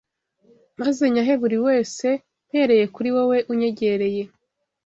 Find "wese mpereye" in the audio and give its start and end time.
1.67-2.85